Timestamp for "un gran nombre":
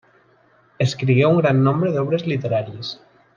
1.27-1.93